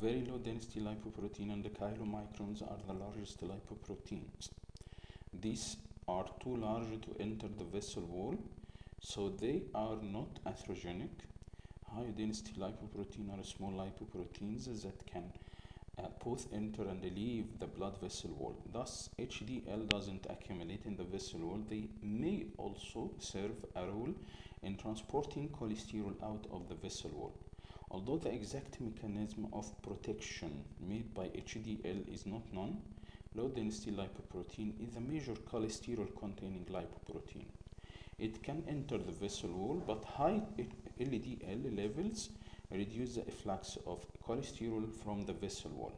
[0.00, 4.50] very low density lipoprotein and the chylomicrons are the largest lipoproteins.
[5.32, 5.76] These
[6.06, 8.36] are too large to enter the vessel wall,
[9.00, 11.24] so they are not atherogenic.
[11.94, 15.32] High density lipoprotein are small lipoproteins that can
[15.98, 18.54] uh, both enter and leave the blood vessel wall.
[18.70, 21.60] Thus, HDL doesn't accumulate in the vessel wall.
[21.70, 24.14] They may also serve a role
[24.62, 27.32] in transporting cholesterol out of the vessel wall.
[27.90, 32.82] Although the exact mechanism of protection made by HDL is not known,
[33.34, 37.46] low density lipoprotein is a major cholesterol containing lipoprotein.
[38.18, 40.42] It can enter the vessel wall, but high
[41.00, 42.30] LDL levels
[42.70, 45.92] reduce the efflux of cholesterol from the vessel wall.